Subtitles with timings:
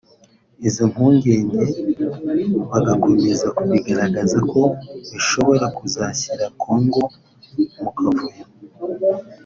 [0.67, 1.63] izo mpungenge
[2.71, 4.61] bagakomeza bazigaragaza ko
[5.11, 7.01] bishobora kuzashyira Congo
[7.81, 8.45] mu kavuyo